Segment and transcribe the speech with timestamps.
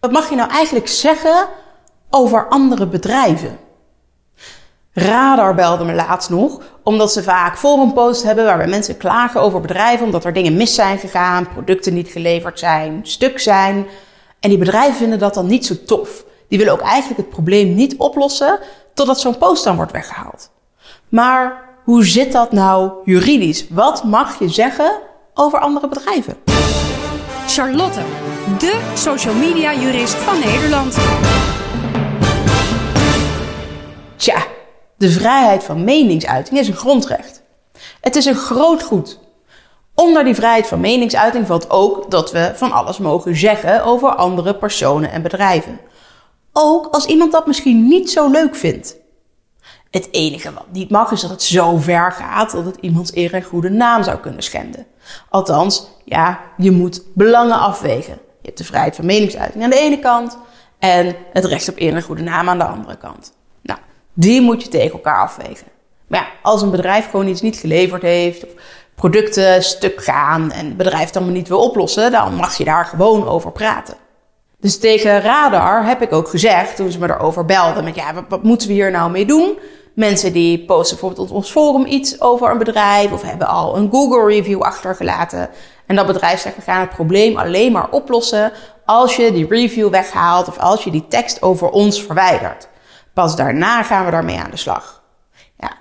[0.00, 1.46] Wat mag je nou eigenlijk zeggen
[2.10, 3.58] over andere bedrijven?
[4.92, 10.06] Radar belde me laatst nog, omdat ze vaak forumposts hebben waarbij mensen klagen over bedrijven
[10.06, 13.86] omdat er dingen mis zijn gegaan, producten niet geleverd zijn, stuk zijn.
[14.40, 16.24] En die bedrijven vinden dat dan niet zo tof.
[16.48, 18.58] Die willen ook eigenlijk het probleem niet oplossen
[18.94, 20.50] totdat zo'n post dan wordt weggehaald.
[21.08, 23.68] Maar hoe zit dat nou juridisch?
[23.68, 24.98] Wat mag je zeggen
[25.34, 26.49] over andere bedrijven?
[27.50, 28.00] Charlotte,
[28.58, 30.96] de social media jurist van Nederland.
[34.16, 34.46] Tja,
[34.96, 37.42] de vrijheid van meningsuiting is een grondrecht.
[38.00, 39.18] Het is een groot goed.
[39.94, 44.54] Onder die vrijheid van meningsuiting valt ook dat we van alles mogen zeggen over andere
[44.54, 45.80] personen en bedrijven.
[46.52, 48.99] Ook als iemand dat misschien niet zo leuk vindt.
[49.90, 53.34] Het enige wat niet mag is dat het zo ver gaat dat het iemands eer
[53.34, 54.86] en goede naam zou kunnen schenden.
[55.28, 58.12] Althans, ja, je moet belangen afwegen.
[58.12, 60.38] Je hebt de vrijheid van meningsuiting aan de ene kant
[60.78, 63.32] en het recht op eer en goede naam aan de andere kant.
[63.62, 63.78] Nou,
[64.12, 65.66] die moet je tegen elkaar afwegen.
[66.06, 68.50] Maar ja, als een bedrijf gewoon iets niet geleverd heeft, of
[68.94, 72.84] producten stuk gaan en het bedrijf het allemaal niet wil oplossen, dan mag je daar
[72.84, 73.94] gewoon over praten.
[74.60, 78.42] Dus tegen Radar heb ik ook gezegd, toen ze me erover belden, met ja, wat
[78.42, 79.58] moeten we hier nou mee doen?
[79.94, 83.90] Mensen die posten bijvoorbeeld op ons forum iets over een bedrijf of hebben al een
[83.90, 85.50] Google review achtergelaten.
[85.86, 88.52] En dat bedrijf zegt, we gaan het probleem alleen maar oplossen
[88.84, 92.68] als je die review weghaalt of als je die tekst over ons verwijdert.
[93.14, 95.02] Pas daarna gaan we daarmee aan de slag.
[95.58, 95.72] Ja,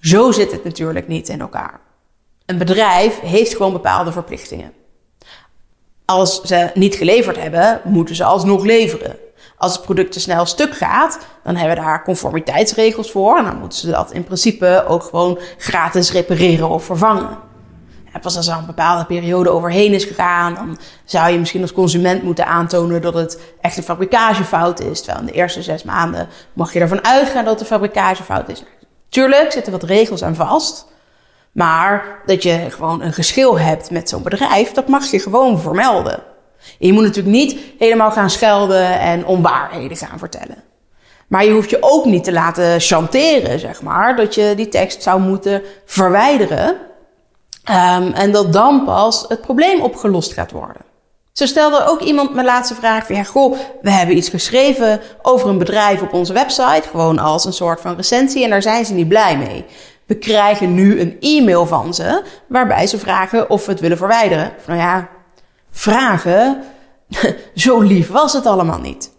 [0.00, 1.80] zo zit het natuurlijk niet in elkaar.
[2.46, 4.72] Een bedrijf heeft gewoon bepaalde verplichtingen.
[6.04, 9.18] Als ze niet geleverd hebben, moeten ze alsnog leveren.
[9.58, 13.38] Als het product te snel stuk gaat, dan hebben we daar conformiteitsregels voor.
[13.38, 17.38] En dan moeten ze dat in principe ook gewoon gratis repareren of vervangen.
[18.12, 21.72] En pas als er een bepaalde periode overheen is gegaan, dan zou je misschien als
[21.72, 24.98] consument moeten aantonen dat het echt een fabrikagefout is.
[24.98, 28.62] Terwijl in de eerste zes maanden mag je ervan uitgaan dat het een fabrikagefout is.
[29.08, 30.86] Tuurlijk zitten wat regels aan vast.
[31.52, 36.22] Maar dat je gewoon een geschil hebt met zo'n bedrijf, dat mag je gewoon vermelden.
[36.78, 40.64] Je moet natuurlijk niet helemaal gaan schelden en onwaarheden gaan vertellen.
[41.26, 45.02] Maar je hoeft je ook niet te laten chanteren, zeg maar, dat je die tekst
[45.02, 46.68] zou moeten verwijderen.
[47.70, 50.82] Um, en dat dan pas het probleem opgelost gaat worden.
[51.32, 55.48] Zo stelde ook iemand mijn laatste vraag van, ja, goh, we hebben iets geschreven over
[55.48, 58.92] een bedrijf op onze website, gewoon als een soort van recensie, en daar zijn ze
[58.92, 59.64] niet blij mee.
[60.06, 64.52] We krijgen nu een e-mail van ze waarbij ze vragen of we het willen verwijderen.
[64.66, 65.08] Nou ja,
[65.76, 66.62] vragen,
[67.54, 69.14] zo lief was het allemaal niet.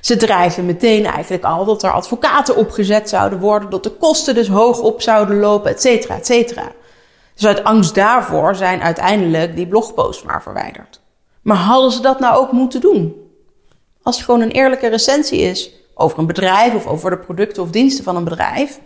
[0.00, 4.48] Ze dreigen meteen eigenlijk al dat er advocaten opgezet zouden worden, dat de kosten dus
[4.48, 6.72] hoog op zouden lopen, et cetera, et cetera.
[7.34, 11.00] Dus uit angst daarvoor zijn uiteindelijk die blogposts maar verwijderd.
[11.42, 13.14] Maar hadden ze dat nou ook moeten doen?
[14.02, 17.70] Als het gewoon een eerlijke recensie is over een bedrijf of over de producten of
[17.70, 18.80] diensten van een bedrijf,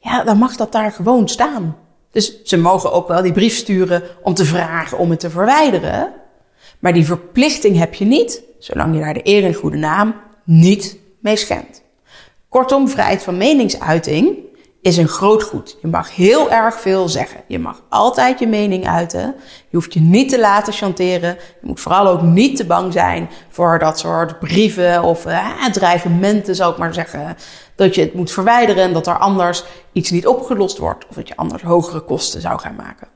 [0.00, 1.76] ja, dan mag dat daar gewoon staan.
[2.10, 6.12] Dus ze mogen ook wel die brief sturen om te vragen om het te verwijderen.
[6.82, 10.98] Maar die verplichting heb je niet, zolang je daar de eer en goede naam niet
[11.20, 11.82] mee schendt.
[12.48, 14.36] Kortom, vrijheid van meningsuiting
[14.80, 15.76] is een groot goed.
[15.82, 17.40] Je mag heel erg veel zeggen.
[17.46, 19.34] Je mag altijd je mening uiten.
[19.68, 21.36] Je hoeft je niet te laten chanteren.
[21.60, 26.54] Je moet vooral ook niet te bang zijn voor dat soort brieven of eh, dreigementen,
[26.54, 27.36] zou ik maar zeggen.
[27.74, 31.06] Dat je het moet verwijderen en dat er anders iets niet opgelost wordt.
[31.08, 33.08] Of dat je anders hogere kosten zou gaan maken.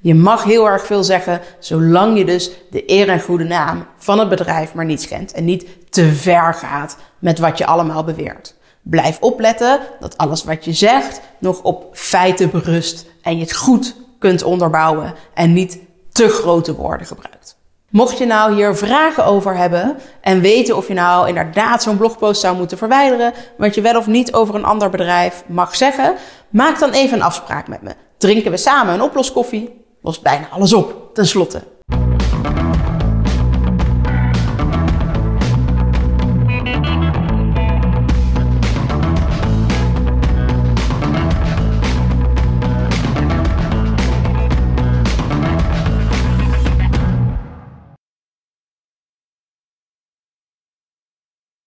[0.00, 4.18] Je mag heel erg veel zeggen, zolang je dus de eer en goede naam van
[4.18, 5.32] het bedrijf maar niet schendt.
[5.32, 8.56] En niet te ver gaat met wat je allemaal beweert.
[8.82, 13.96] Blijf opletten dat alles wat je zegt nog op feiten berust en je het goed
[14.18, 15.78] kunt onderbouwen en niet
[16.12, 17.56] te grote woorden gebruikt.
[17.90, 22.40] Mocht je nou hier vragen over hebben en weten of je nou inderdaad zo'n blogpost
[22.40, 26.14] zou moeten verwijderen, wat je wel of niet over een ander bedrijf mag zeggen,
[26.48, 27.94] maak dan even een afspraak met me.
[28.18, 31.62] Drinken we samen een oploskoffie, lost bijna alles op, ten slotte.